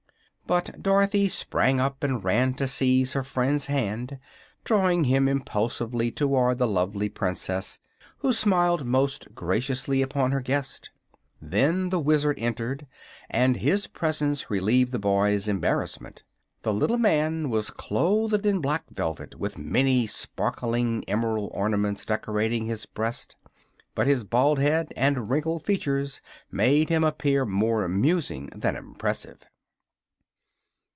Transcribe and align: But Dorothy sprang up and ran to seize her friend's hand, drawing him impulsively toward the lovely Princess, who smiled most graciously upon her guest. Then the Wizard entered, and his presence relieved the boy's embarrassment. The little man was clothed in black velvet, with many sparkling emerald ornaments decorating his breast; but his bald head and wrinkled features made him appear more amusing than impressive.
But 0.47 0.83
Dorothy 0.83 1.29
sprang 1.29 1.79
up 1.79 2.03
and 2.03 2.21
ran 2.25 2.55
to 2.55 2.67
seize 2.67 3.13
her 3.13 3.23
friend's 3.23 3.67
hand, 3.67 4.19
drawing 4.65 5.05
him 5.05 5.29
impulsively 5.29 6.11
toward 6.11 6.57
the 6.57 6.67
lovely 6.67 7.07
Princess, 7.07 7.79
who 8.17 8.33
smiled 8.33 8.83
most 8.85 9.33
graciously 9.33 10.01
upon 10.01 10.33
her 10.33 10.41
guest. 10.41 10.89
Then 11.41 11.87
the 11.87 12.01
Wizard 12.01 12.37
entered, 12.37 12.85
and 13.29 13.55
his 13.55 13.87
presence 13.87 14.49
relieved 14.49 14.91
the 14.91 14.99
boy's 14.99 15.47
embarrassment. 15.47 16.23
The 16.63 16.73
little 16.73 16.97
man 16.97 17.49
was 17.49 17.71
clothed 17.71 18.45
in 18.45 18.59
black 18.59 18.83
velvet, 18.89 19.35
with 19.35 19.57
many 19.57 20.05
sparkling 20.05 21.05
emerald 21.07 21.51
ornaments 21.53 22.03
decorating 22.03 22.65
his 22.65 22.85
breast; 22.85 23.37
but 23.95 24.05
his 24.05 24.25
bald 24.25 24.59
head 24.59 24.91
and 24.97 25.29
wrinkled 25.29 25.63
features 25.63 26.19
made 26.51 26.89
him 26.89 27.05
appear 27.05 27.45
more 27.45 27.85
amusing 27.85 28.47
than 28.53 28.75
impressive. 28.75 29.45